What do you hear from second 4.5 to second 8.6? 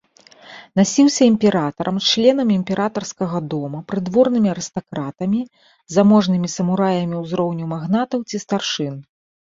арыстакратамі, заможнымі самураямі ўзроўню магнатаў ці